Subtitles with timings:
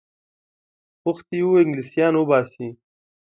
[1.03, 2.67] غوښتي وه انګلیسیان وباسي.